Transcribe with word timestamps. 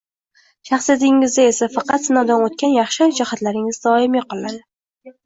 Shaxsiyatingizda 0.67 1.43
esa 1.49 1.67
faqat 1.73 2.07
sinovdan 2.07 2.45
o’tgan 2.45 2.73
yaxshi 2.77 3.09
jihatlaringiz 3.21 3.81
doimiy 3.85 4.25
qoladi 4.33 5.13